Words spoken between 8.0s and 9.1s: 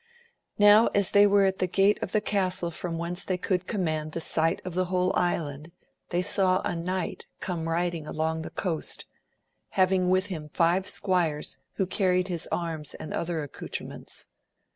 along the coast